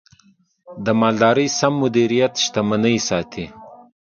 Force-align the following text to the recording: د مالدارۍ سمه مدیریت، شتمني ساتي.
د 0.85 0.87
مالدارۍ 0.99 1.47
سمه 1.59 1.77
مدیریت، 1.81 2.33
شتمني 2.43 2.95
ساتي. 3.07 3.45